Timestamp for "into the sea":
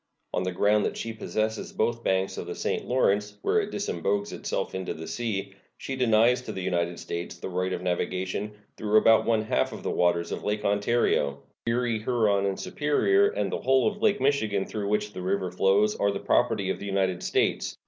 4.73-5.53